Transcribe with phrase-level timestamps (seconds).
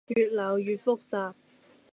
[0.07, 1.35] 越攪越複雜